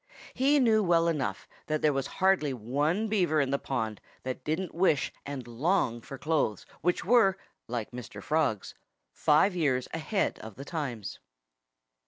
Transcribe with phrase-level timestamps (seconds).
[0.33, 4.73] He knew well enough that there was hardly one Beaver in the pond that didn't
[4.73, 8.19] wish and long for clothes which were, like Mr.
[8.19, 8.73] Frog's,
[9.11, 11.19] five years ahead of the times.